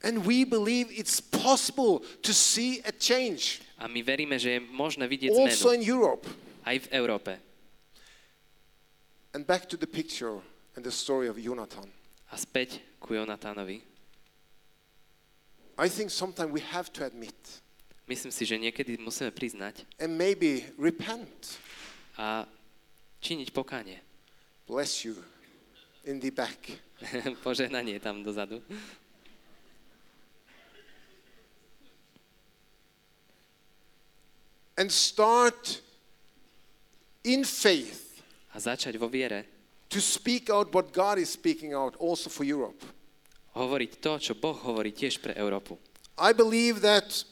[0.00, 5.08] And we believe it's possible to see a change A my veríme, že je možné
[5.08, 6.24] vidieť also zmenu in Europe.
[6.68, 7.32] aj v Európe.
[9.32, 10.40] And back to the picture
[10.76, 11.88] and the story of Jonathan.
[12.28, 13.80] A späť ku Jonatánovi.
[15.80, 17.32] I think sometimes we have to admit
[18.04, 21.56] Myslím si, že niekedy musíme priznať and maybe repent.
[22.20, 22.44] a
[23.22, 24.02] činiť pokánie.
[24.68, 25.16] Bless you
[26.04, 26.58] in the back.
[27.46, 28.60] Požehnanie tam dozadu.
[34.80, 35.84] And start
[37.20, 39.44] in faith A začať vo viere
[39.92, 42.80] to speak out what God is speaking out also for Europe.
[43.52, 45.76] hovoriť to, čo Boh hovorí tiež pre Európu.
[46.16, 47.28] I believe that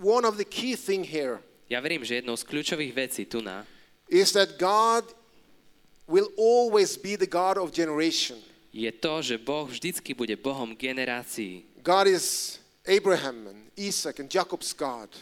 [0.00, 3.68] one of the key thing here Ja verím, že jednou z kľúčových vecí tu na
[4.08, 5.04] is that God
[6.08, 8.40] will always be the God of generation.
[8.72, 11.68] je to, že Boh vždycky bude Bohom generácií.
[11.84, 12.56] God is
[12.88, 15.12] Abraham and Isaac and Jacob's God.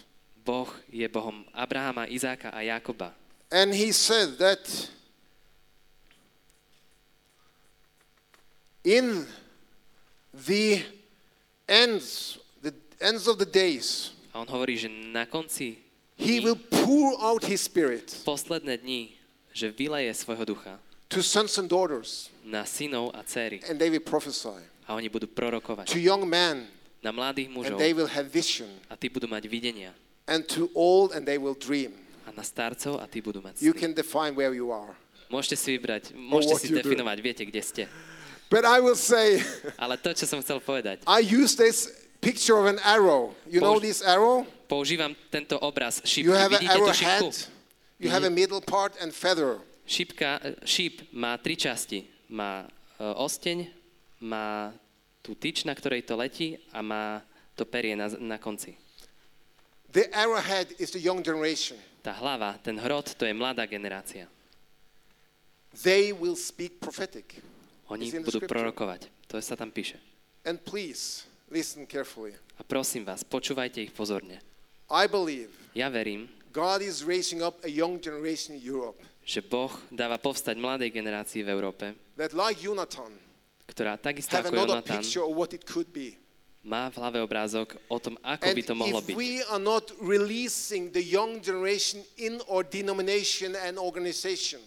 [0.51, 3.15] Boh je Bohom Abrahama, Izáka a Jakoba.
[3.55, 4.67] And he said that
[8.83, 9.27] in
[10.35, 10.83] the
[11.69, 15.79] ends, the ends of the days, A on hovorí, že na konci
[16.19, 19.11] he dní, will pour out his spirit posledné dni,
[19.55, 20.79] že vyleje svojho ducha
[21.11, 23.59] to sons and daughters, na synov a dcery.
[23.71, 24.63] and they will prophesy.
[24.87, 26.67] A oni budú prorokovať To young men,
[27.03, 28.71] na mladých and mužov they will have vision.
[28.91, 29.91] a tí budú mať videnia.
[30.31, 31.99] And to old, and they will dream.
[32.23, 34.95] A na starcov a tí budú mať You can define where you are.
[35.27, 36.87] Môžete si vybrať, môžete si you do.
[36.87, 37.83] definovať, viete, kde ste.
[38.51, 39.43] But I will say,
[39.83, 41.90] Ale to, čo som chcel povedať, I use this
[42.23, 43.35] picture of an arrow.
[43.51, 44.47] You know this arrow?
[44.71, 46.31] používam tento obraz šípky.
[46.31, 47.27] You have an tú šípku?
[47.27, 47.35] arrowhead,
[47.99, 49.59] you have a middle part and feather.
[49.83, 52.07] Šípka, e, šíp má tri časti.
[52.31, 53.66] Má e, osteň,
[54.23, 54.71] má
[55.19, 57.27] tú tyč, na ktorej to letí a má
[57.59, 58.79] to perie na, na konci.
[59.90, 61.76] The arrowhead is the young generation.
[62.00, 64.31] Tá hlava, ten hrot, to je mladá generácia.
[65.83, 67.42] They will speak prophetic.
[67.90, 69.11] Oni budú prorokovať.
[69.31, 69.98] To sa tam píše.
[70.46, 72.38] And please listen carefully.
[72.59, 74.38] A prosím vás, počúvajte ich pozorne.
[74.90, 78.98] I believe Ja verím, God is raising up a young generation in Europe
[79.31, 81.87] že Boh dáva povstať mladej generácii v Európe,
[82.18, 83.14] that, like Jonathan,
[83.68, 85.05] ktorá takisto ako Jonathan
[86.62, 89.16] má v hlave obrázok o tom, ako And by to mohlo if byť.
[89.16, 94.61] we are not releasing the young generation in our denomination and organization,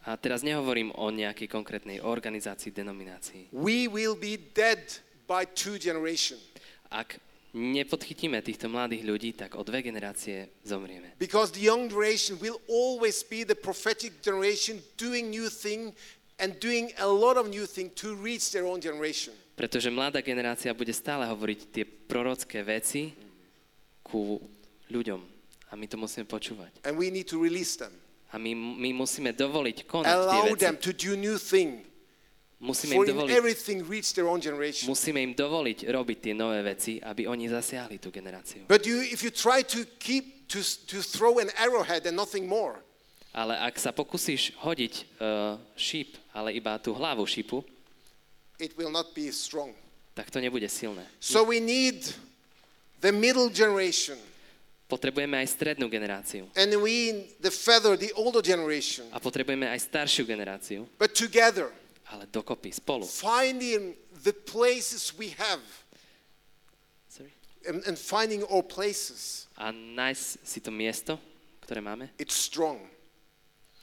[0.00, 3.52] A teraz nehovorím o nejakej konkrétnej organizácii, denominácii.
[3.52, 4.80] we will be dead
[5.28, 6.40] by two generations.
[6.88, 7.20] Ak
[7.52, 11.12] nepodchytíme týchto mladých ľudí, tak o dve generácie zomrieme.
[11.20, 15.92] Because the young generation will always be the prophetic generation doing new thing
[16.40, 19.34] and doing a lot of new thing to reach their own generation.
[19.60, 23.12] Pretože mladá generácia bude stále hovoriť tie prorocké veci
[24.00, 24.40] ku
[24.88, 25.20] ľuďom.
[25.68, 26.80] A my to musíme počúvať.
[26.88, 27.92] And we need to release them.
[28.32, 30.64] A my, my musíme dovoliť konať tie Allow veci.
[30.64, 31.84] them to do new thing.
[32.60, 38.68] Musíme im dovoliť, musíme im dovoliť robiť tie nové veci, aby oni zasiahli tú generáciu.
[38.68, 42.84] But you, if you try to keep, to, to throw an arrowhead and nothing more,
[43.30, 47.62] Ale ak sa pokúsiš hodiť uh, šíp, ale iba tú hlavu šípu,
[48.60, 49.72] it will not be strong.
[50.14, 51.06] tak to nebude silné.
[51.20, 52.04] So we need
[53.00, 54.18] the middle generation.
[54.90, 56.50] Potrebujeme aj strednú generáciu.
[56.58, 59.06] And we the feather, the older generation.
[59.14, 60.82] A potrebujeme aj staršiu generáciu.
[60.98, 61.70] But together,
[62.10, 63.06] Ale dokopy, spolu.
[63.06, 63.94] finding
[64.26, 65.62] the places we have
[67.08, 67.30] Sorry.
[67.70, 71.22] and, and finding our places, A nájsť si to miesto,
[71.62, 72.10] ktoré máme.
[72.18, 72.82] it's strong.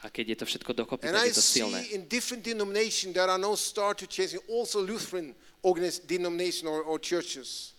[0.06, 1.82] A keď je to všetko dokopy, And tak I je to silné.
[1.82, 5.34] see in different denominations there are now start to change, also Lutheran
[6.08, 7.74] denomination or, or churches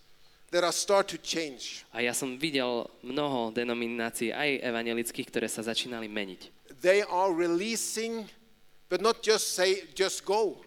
[0.50, 1.84] that are start to change.
[1.92, 6.50] A ja som videl mnoho denominácií, aj evangelických, ktoré sa začínali meniť.
[6.80, 8.26] They are releasing,
[8.88, 10.58] but not just say, just go.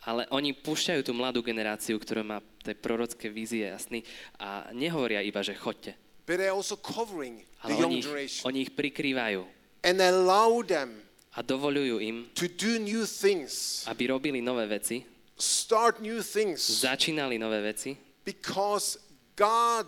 [0.00, 4.00] Ale oni púšťajú tú mladú generáciu, ktorá má tie prorocké vízie a sny
[4.40, 5.92] a nehovoria iba, že chodte.
[6.24, 9.44] But they're also covering the young generation oni ich prikrývajú
[9.82, 11.02] and allow them
[11.36, 15.06] a dovolujú im, to do new things, aby robili nové veci,
[15.38, 18.98] start new things, začínali nové veci, because
[19.36, 19.86] God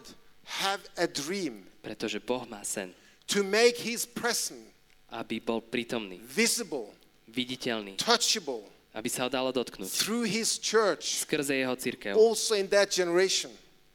[0.62, 2.94] have a dream Pretože Boh má sen,
[3.26, 4.70] to make his presence
[5.12, 6.88] aby bol prítomný, visible,
[7.28, 12.68] viditeľný, touchable aby sa ho dalo dotknúť through his church skrze jeho církev also in
[12.68, 13.48] that generation.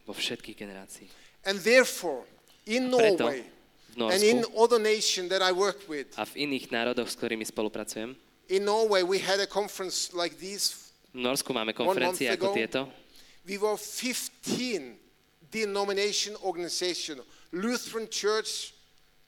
[0.10, 1.14] vo všetkých generáciách.
[1.46, 2.26] And therefore,
[2.66, 3.46] in Norway
[3.98, 7.18] v and in Norsku other nations that I work with, a v iných národoch, s
[7.18, 8.14] ktorými spolupracujem,
[8.54, 10.94] in Norway we had a conference like this.
[11.12, 12.56] v Norsku máme konferencie ako ago.
[12.56, 12.82] tieto.
[13.50, 15.02] We were 15
[15.50, 18.78] denomination organization, Lutheran Church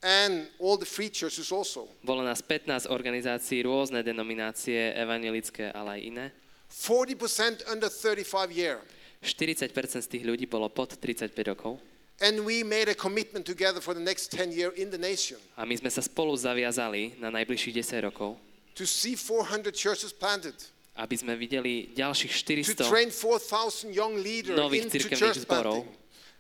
[0.04, 1.88] and all the free churches also.
[2.04, 6.26] Bolo nás 15 organizácií, rôzne denominácie, evangelické, ale aj iné.
[6.72, 8.80] 40% under 35 year.
[9.20, 11.82] 40% z tých ľudí bolo pod 35 rokov
[12.22, 15.64] And we made a commitment together for the next 10 year in the nation a
[15.64, 18.36] my sme sa spolu zaviazali na najbližších 10 rokov,
[18.76, 20.56] to see 400 churches planted,
[21.00, 22.32] aby sme videli ďalších
[22.76, 24.20] to 400 train 4,000 young
[24.52, 25.88] nových cirkevných zborov.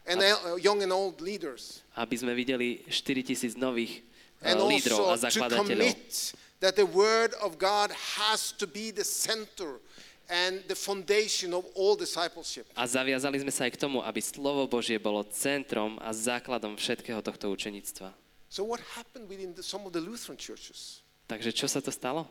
[0.03, 1.79] and uh, young and old leaders.
[1.95, 4.03] aby sme videli 4000 nových
[4.43, 5.63] eh, And lídrov a also to zakladateľov.
[5.63, 9.79] commit that the word of God has to be the center
[10.29, 12.69] and the foundation of all discipleship.
[12.77, 17.19] A zaviazali sme sa aj k tomu, aby slovo Božie bolo centrom a základom všetkého
[17.25, 18.13] tohto učenictva.
[18.49, 21.01] So what happened within the, some of the Lutheran churches?
[21.29, 22.29] Takže čo sa to stalo?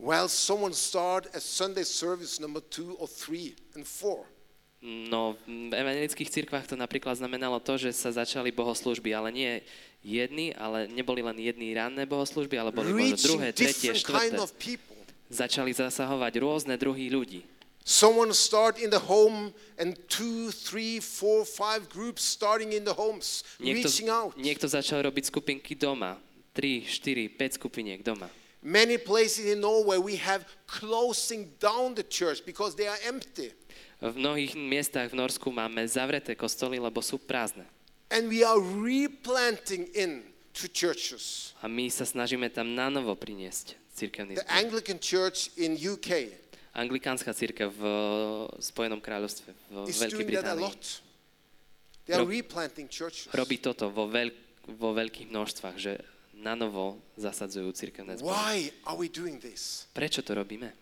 [0.00, 4.28] Well, someone started a Sunday service number two or three and four.
[4.82, 9.52] No, v evangelických cirkvách to napríklad znamenalo to, že sa začali bohoslúžby, ale nie
[10.02, 14.42] jedny, ale neboli len jedny ranné bohoslúžby, ale boli možno druhé, tretie, different kind štvrté.
[14.42, 14.50] of.
[15.32, 17.48] Začali zasahovať rôzne druhy ľudí.
[17.82, 23.42] Someone start in the home and two, three, four, five groups starting in the homes,
[23.58, 24.38] Niekto, reaching out.
[24.38, 26.20] niekto začal robiť skupinky doma.
[26.54, 28.28] 3, 4, 5 skupiniek doma.
[28.62, 33.50] Many places in Norway we have closing down the church because they are empty.
[33.98, 37.66] V mnohých miestach v Norsku máme zavreté kostoly, lebo sú prázdne.
[38.14, 40.22] And we are replanting in
[40.54, 41.56] to churches.
[41.58, 43.16] A my sa snažíme tam na novo
[43.92, 44.56] priniesť cirkevný The zbor.
[44.56, 46.40] Anglican Church in UK
[46.72, 47.82] Anglikánska církev v
[48.56, 50.84] Spojenom kráľovstve, v is Veľkej doing that a Británii, lot.
[52.08, 53.28] They are Rob- replanting churches.
[53.28, 54.32] robí toto vo, veľk,
[54.80, 56.00] vo veľkých množstvách, že
[56.32, 58.32] na novo zasadzujú cirkevné zbory.
[58.32, 58.56] Why
[58.88, 59.84] are we doing this?
[59.92, 60.72] Prečo to robíme?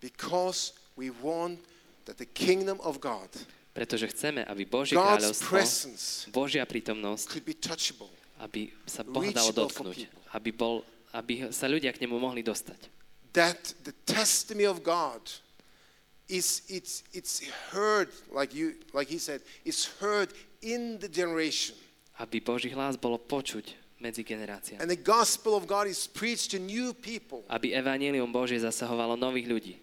[0.00, 1.60] Because we want
[2.08, 3.28] that the kingdom of God,
[3.76, 8.08] Pretože chceme, aby Božie God's kráľovstvo, presence Božia prítomnosť, could be touchable.
[8.40, 10.22] aby sa Boh reachable for dotknúť, people.
[10.32, 10.80] aby, bol,
[11.12, 12.90] aby sa ľudia k nemu mohli dostať.
[13.36, 15.20] That the testimony of God
[16.26, 20.32] is it's it's heard like you like he said, it's heard
[20.64, 21.76] in the generation.
[22.16, 24.80] Aby Boží hlas bolo počuť medzi generáciami.
[24.80, 27.44] And the gospel of God is preached to new people.
[27.52, 29.74] Aby evanílium Božie zasahovalo nových ľudí.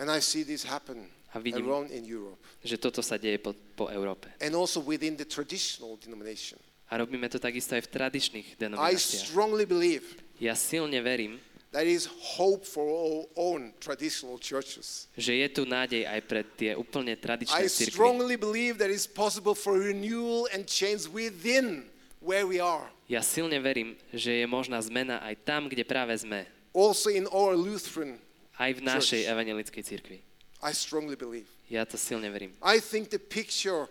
[0.00, 2.40] And I see this happen A vidím- around in Europe.
[2.64, 4.32] Že toto sa deje po, po Európe.
[4.40, 6.56] And also within the traditional denomination.
[6.90, 9.30] A robíme to takisto aj v tradičných I denomináciách.
[9.30, 10.02] strongly believe
[10.42, 11.38] Ja silne verím,
[11.70, 15.06] there is hope for our own traditional churches.
[15.14, 17.94] že je tu nádej aj pre tie úplne tradičné I cirkvy.
[17.94, 21.86] strongly believe that it's possible for renewal and change within
[22.18, 22.90] where we are.
[23.06, 26.42] Ja silne verím, že je možná zmena aj tam, kde práve sme.
[26.74, 28.18] Also in our Lutheran,
[28.58, 30.18] Aj v našej evangelickej cirkvi.
[30.60, 31.46] I strongly believe.
[31.70, 32.50] Ja to silne verím.
[32.60, 33.86] I think the picture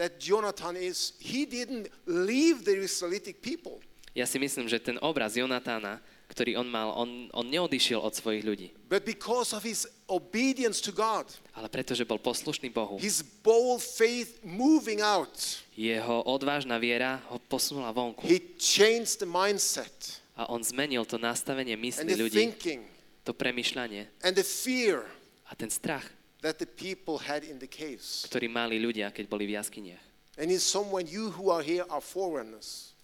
[0.00, 3.84] that Jonathan is, he didn't leave the Israelitic people.
[4.16, 8.42] Ja si myslím, že ten obraz Jonatána, ktorý on mal, on, on neodišiel od svojich
[8.42, 8.68] ľudí.
[8.90, 14.42] But because of his obedience to God, Ale pretože bol poslušný Bohu, his bold faith
[14.42, 15.30] moving out,
[15.78, 18.26] jeho odvážna viera ho posunula vonku.
[18.26, 22.82] he changed the mindset A on zmenil to nastavenie mysli ľudí, thinking
[23.22, 25.06] to premyšľanie and the fear
[25.46, 26.06] a ten strach,
[26.42, 28.24] that the people had in the caves.
[28.28, 30.02] ktorý mali ľudia, keď boli v jaskyniach.
[30.40, 32.96] And in someone, you who are here are forerunners.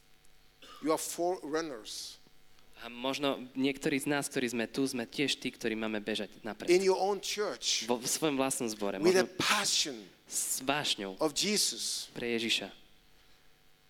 [0.81, 2.17] You are forerunners.
[2.85, 6.45] A možno niektorí z nás, ktorí sme tu, sme tiež tí, ktorí máme bežať in
[6.45, 6.69] napred.
[6.85, 9.97] your own church Vo v svojom vlastnom zbore, with a passion
[10.29, 12.13] s vášňou of Jesus.
[12.13, 12.69] pre Ježiša.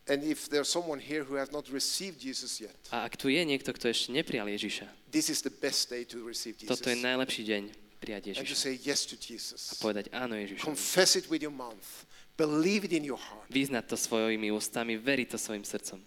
[0.07, 3.43] And if there's someone here who has not received Jesus yet, A ak tu je
[3.43, 6.71] niekto, kto ešte neprijal Ježiša, this is the best day to receive Jesus.
[6.71, 7.63] toto je najlepší deň
[8.07, 8.55] prijať Ježiša.
[8.55, 9.75] say yes to A Jesus.
[9.83, 10.63] povedať áno Ježišu.
[10.63, 12.07] Confess it with your mouth.
[12.39, 13.51] Believe it in your heart.
[13.51, 15.99] Vyznať to svojimi ústami, veriť to svojim srdcom.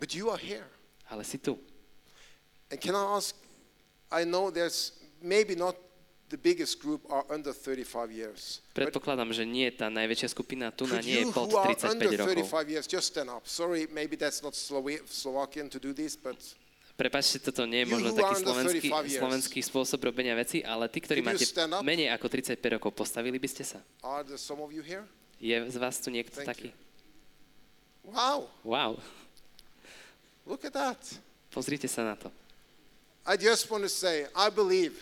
[0.00, 0.64] But you are here.
[1.12, 1.58] Ale si tu.
[2.72, 3.36] And can I ask,
[4.08, 5.76] I know there's maybe not
[6.32, 8.64] the biggest group are under 35 years.
[8.72, 11.92] Predpokladám, že nie, tá najväčšia skupina tu na nie je you pod who are 35
[11.92, 12.48] under rokov.
[12.48, 13.44] 35 years just stand up?
[13.44, 16.40] Sorry, maybe that's not Slova- Slovakian to do this, but
[16.92, 19.18] Prepačte, toto nie je You možno taký slovenský, 35 years.
[19.18, 21.44] slovenský spôsob robenia veci, ale tí, ktorí you máte
[21.80, 23.80] menej ako 35 rokov, postavili by ste sa?
[24.84, 25.02] You?
[25.40, 26.68] Je z vás tu niekto Thank taký?
[28.04, 28.98] Wow, Wow,
[30.44, 31.00] look at that.
[31.50, 32.28] pozrite sa na to.
[33.24, 34.92] I just want to say, I believe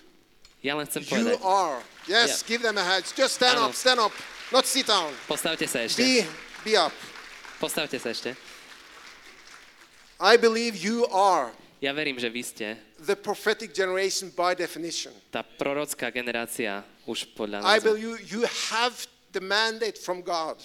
[0.60, 1.80] Ja len chcem you povedať, are.
[2.04, 2.48] Yes, Yeah.
[2.48, 3.08] give them a hand.
[3.16, 3.68] Just stand Áno.
[3.68, 4.12] up, stand up.
[4.52, 5.08] Not sit down.
[5.26, 6.28] postavte sa ešte, Be,
[6.62, 6.92] be up.
[7.58, 8.36] postavte sa ešte.
[10.20, 11.48] I believe you are
[11.80, 15.16] Ja verím, že vy ste the prophetic generation by definition.
[15.32, 17.84] tá prorocká generácia už podľa I nás.
[17.84, 18.92] believe you, you have
[19.32, 20.60] the mandate from God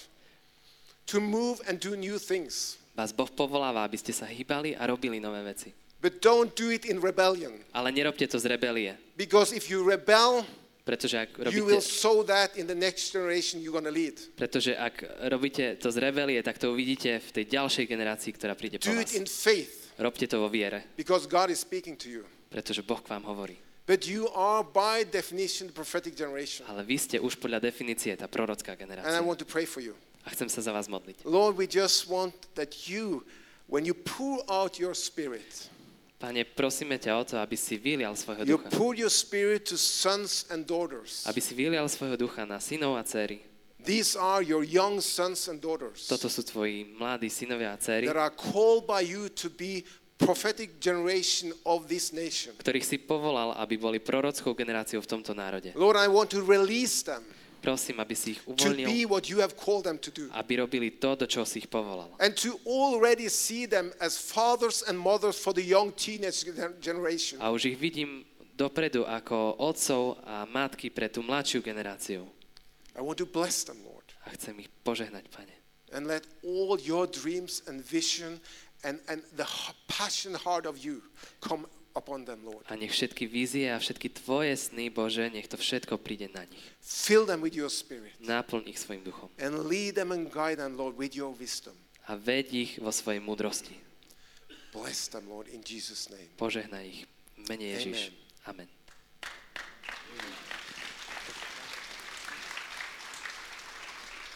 [1.08, 2.76] to move and do new things.
[2.96, 5.72] Vás Boh povoláva, aby ste sa hýbali a robili nové veci.
[6.04, 7.64] But don't do it in rebellion.
[7.72, 10.44] Ale nerobte to z rebelie, Because if you rebel,
[10.84, 14.20] pretože ak you will robíte, sow that in the next generation you're going to lead.
[14.36, 15.00] pretože ak
[15.32, 19.00] robíte to z rebelie, tak to uvidíte v tej ďalšej generácii, ktorá príde po Do
[19.00, 19.08] vás.
[19.08, 22.24] it in faith Robte to vo viere, because God is speaking to you.
[22.52, 23.58] pretože Boh k vám hovorí.
[23.86, 26.66] But you are by definition the prophetic generation.
[26.66, 29.22] Ale vy ste už podľa definície tá prorocká And I generácia.
[29.22, 29.94] want to pray for you.
[30.26, 31.22] A chcem sa za vás modliť.
[31.22, 33.22] Lord, we just want that you,
[33.70, 35.70] when you pour out your spirit,
[36.18, 38.72] Pane, prosíme ťa o to, aby si vylial svojho you ducha.
[38.74, 41.22] pour your spirit to sons and daughters.
[41.30, 43.44] Aby si vylial svojho ducha na synov a céry.
[43.86, 48.18] These are your young sons and daughters Toto sú tvoji mladí synovia a céry, that
[48.18, 49.86] are called by you to be
[50.18, 52.56] prophetic generation of this nation.
[52.58, 55.76] ktorých si povolal, aby boli prorockou generáciou v tomto národe.
[55.78, 57.22] Lord, I want to release them
[57.66, 60.30] Prosím, aby si ich to uvoľnil, be what you have called them to do.
[60.38, 62.14] aby robili to, do čoho si ich povolal.
[62.22, 67.42] And to already see them as fathers and mothers for the young teenage gener- generation.
[67.42, 68.22] A už ich vidím
[68.54, 72.30] dopredu ako otcov a matky pre tú mladšiu generáciu.
[72.96, 74.06] I want to bless them, Lord.
[74.26, 75.54] A chcem ich požehnať, Pane.
[75.92, 78.42] And let all your dreams and vision
[78.84, 79.46] and, and the
[79.88, 81.02] passion heart of you
[81.40, 82.66] come upon them, Lord.
[82.68, 86.64] A nech všetky vízie a všetky tvoje sny, Bože, nech to všetko príde na nich.
[86.82, 89.30] Fill them with your spirit Náplň ich svojim duchom.
[89.40, 91.76] and lead them and guide them, Lord, with your wisdom.
[92.08, 93.76] A veď ich vo svojej múdrosti.
[94.76, 96.28] Bless them, Lord, in Jesus' name.
[96.36, 97.00] Požehnaj ich.
[97.48, 98.12] Mene Ježiš.
[98.44, 98.68] Amen.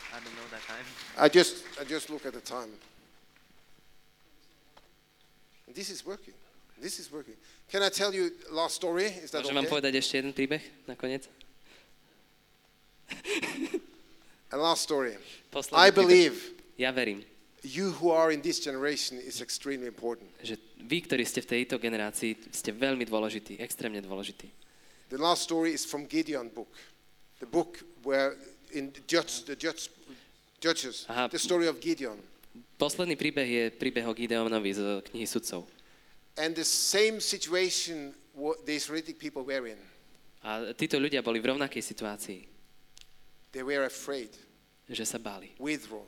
[0.09, 0.85] I don't know that time.
[1.17, 2.69] I just, I just look at the time.
[5.73, 6.33] This is working.
[6.81, 7.35] This is working.
[7.69, 9.05] Can I tell you last story?
[9.05, 9.73] Is that Môžem vám okay?
[9.77, 11.29] povedať ešte jeden príbeh nakoniec?
[14.49, 15.13] A last story.
[15.53, 15.99] Posledný I príbeh.
[15.99, 16.35] believe
[16.79, 17.27] Ja verím,
[17.61, 20.31] you who are in this generation is extremely important.
[20.39, 24.47] že vy, ktorí ste v tejto generácii, ste veľmi dôležití, extrémne dôležití.
[25.11, 26.71] The last story is from Gideon book,
[27.43, 28.39] the book where
[28.71, 29.89] in judge, the judge,
[30.61, 31.27] judges, Aha.
[31.27, 32.17] the story of Gideon,
[32.79, 35.67] Posledný príbeh je príbeh o Gideonovi z knihy sudcov.
[36.39, 38.15] and the same situation
[38.63, 39.79] the Israelitic people were in.
[40.39, 42.39] A títo ľudia boli v rovnakej situácii,
[43.51, 44.31] They were afraid,
[44.87, 45.51] že sa báli.
[45.59, 46.07] withdrawn,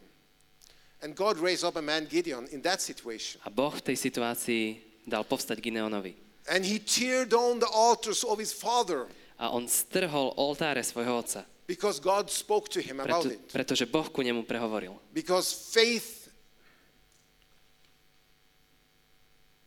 [1.03, 4.63] and God raised up a man Gideon in that situation, A Boh v tej situácii
[5.03, 6.15] dal povstať Gideonovi.
[6.47, 11.43] and he tear down the altars of his father A on strhol oltáre svojho otca,
[11.67, 13.51] because God spoke to him about preto, it.
[13.51, 14.97] pretože Boh ku nemu prehovoril.
[15.13, 16.27] Because faith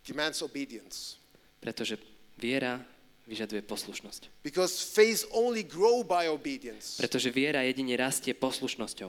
[0.05, 1.17] demands obedience.
[1.61, 1.97] Pretože
[2.37, 2.85] viera
[3.25, 4.45] vyžaduje poslušnosť.
[4.45, 7.01] Because faith only grow by obedience.
[7.01, 9.09] Pretože viera jedine rastie poslušnosťou.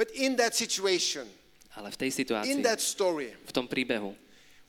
[0.00, 1.28] But in that situation,
[1.76, 4.16] Ale v tej in situácii, that story, v tom príbehu,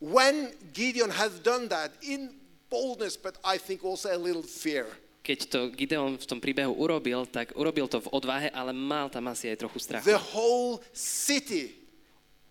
[0.03, 2.35] when Gideon has done that in
[2.67, 7.29] boldness, but I think also a little fear, keď to Gideon v tom príbehu urobil,
[7.29, 10.05] tak urobil to v odvahe, ale mal tam asi aj trochu strachu.
[10.05, 11.77] the whole city,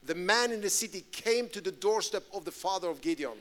[0.07, 3.35] the man in the city came to the doorstep of the father of Gideon.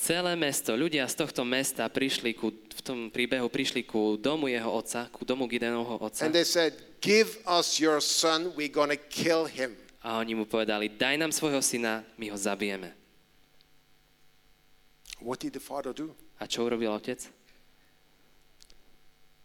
[0.00, 4.70] Celé mesto, ľudia z tohto mesta prišli ku, v tom príbehu prišli ku domu jeho
[4.70, 9.50] otca, ku domu Gideonovho otca And they said, Give us your son, we're to kill
[9.50, 9.76] him.
[10.00, 12.96] a oni mu povedali, daj nám svojho syna, my ho zabijeme.
[15.20, 16.16] What did the father do?
[16.40, 17.20] A čo urobil otec?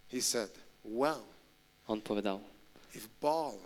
[0.08, 0.50] He said,
[0.84, 1.24] Well,
[1.86, 2.42] On povedal,
[2.94, 3.58] if Baal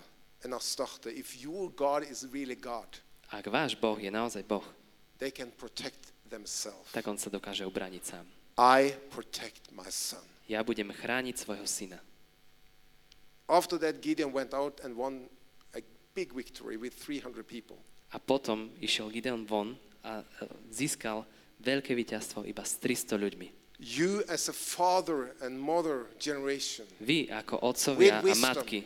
[0.44, 2.88] and Astarte, if your God is really God,
[3.30, 4.66] ak váš Boh je naozaj Boh,
[5.22, 6.90] they can protect themselves.
[6.92, 8.26] tak on sa dokáže ubraniť sám.
[8.60, 10.24] I protect my son.
[10.52, 12.00] Ja budem chrániť svojho syna.
[13.48, 15.30] After that, Gideon went out and won
[15.74, 15.82] a
[16.14, 17.78] big victory with 300 people.
[18.12, 20.24] A potom išiel Gideon von a e,
[20.74, 21.24] získal
[21.62, 23.48] veľké víťazstvo iba s 300 ľuďmi.
[23.80, 28.84] You, as a father and mother generation, Vy ako otcovia a matky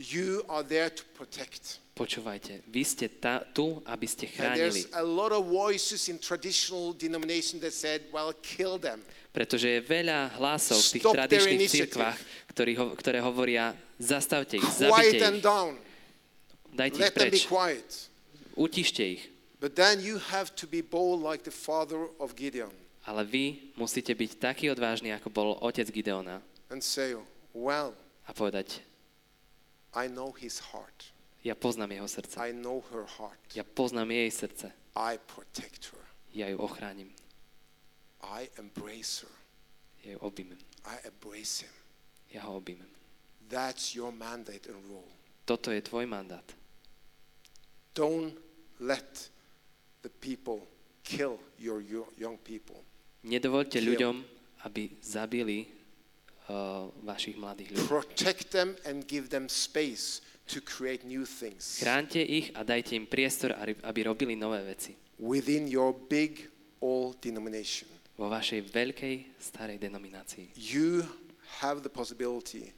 [0.00, 1.78] You are there to protect.
[1.92, 4.88] Počúvajte, vy ste ta, tu, aby ste chránili,
[7.68, 8.32] said, well,
[9.30, 12.18] pretože je veľa hlasov v tých Stop tradičných cirkvách,
[12.56, 15.76] ktorí ho, ktoré hovoria, zastavte ich, zabite ich, down.
[16.72, 17.90] dajte ich Let them be preč, quiet.
[18.56, 19.28] utište ich.
[19.60, 22.72] But then you have to be bold like the father of Gideon
[23.04, 27.16] Ale vy musíte byť taký odvážny, ako bol otec Gideona and say,
[27.56, 27.96] well,
[28.28, 28.84] a povedať,
[29.96, 31.10] I know his heart.
[31.42, 33.40] ja poznám jeho srdce, I know her heart.
[33.56, 36.04] ja poznám jej srdce, I protect her.
[36.36, 37.10] ja ju ochránim,
[38.22, 39.34] I embrace her.
[40.04, 41.74] ja ju objímem, I embrace him.
[42.30, 42.88] ja ho objímem.
[43.50, 45.10] That's your mandate and role.
[45.48, 46.46] Toto je tvoj mandát.
[47.94, 48.38] Don't
[48.78, 49.30] let
[50.06, 50.62] the people
[51.02, 52.86] kill your yo- young people.
[53.24, 54.14] Nedovolte ľuďom,
[54.64, 55.68] aby zabili
[56.48, 57.86] uh, vašich mladých ľudí.
[57.88, 63.06] Protect them and give them space to create new things Chránte ich a dajte im
[63.06, 64.96] priestor, aby robili nové veci.
[65.20, 66.48] within your big
[66.80, 67.86] old denomination.
[68.16, 70.56] Vo vašej veľkej starej denominácii.
[70.56, 71.04] You
[71.60, 72.72] have the possibility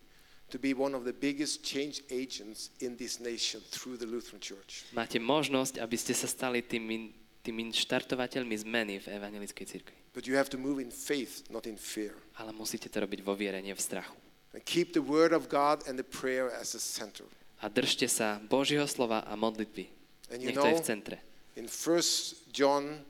[0.51, 4.87] to be one of the biggest change agents in this nation through the Lutheran Church.
[4.91, 10.02] Máte možnosť, aby ste sa stali tými, tými štartovateľmi zmeny v evangelickej cirkvi.
[10.13, 12.13] But you have to move in faith, not in fear.
[12.37, 14.13] Ale musíte to robiť vo viere, nie v strachu.
[14.53, 17.25] And keep the word of God and the prayer as a center.
[17.65, 19.89] A držte sa Božieho slova a modlitby.
[20.29, 21.17] And Nech to je know- v centre.
[21.57, 23.01] In 1 John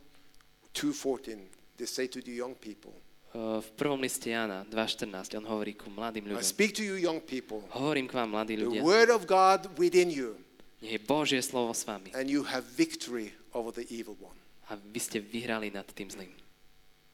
[0.74, 1.38] 2:14,
[1.76, 2.92] they say to the young people,
[3.32, 6.44] V prvom liste Jána 2.14 on hovorí ku mladým I ľuďom.
[6.44, 7.64] speak to you young people.
[7.72, 10.36] Hovorím k vám, mladí The ľudia, word of God within you,
[10.84, 14.36] nech je Božie slovo s vami and you have victory over the evil one.
[14.68, 16.28] a vy ste vyhrali nad tým zlým.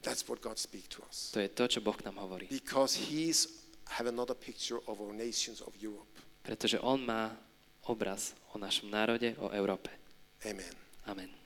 [0.03, 1.35] That's what God speaks to us.
[1.35, 2.47] To je to, čo Boh nám hovorí.
[2.51, 3.67] Because He's
[3.99, 6.09] have another picture of our nations of Europe.
[6.43, 7.37] Pretože On má
[7.89, 9.91] obraz o našom národe, o Európe.
[10.45, 10.73] Amen.
[11.09, 11.38] Amen.